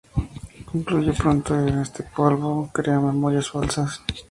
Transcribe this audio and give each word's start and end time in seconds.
Concluye 0.69 1.13
pronto 1.21 1.49
que 1.65 1.73
este 1.85 2.01
polvo 2.17 2.51
crea 2.77 3.05
memorias 3.09 3.51
falsas. 3.53 3.91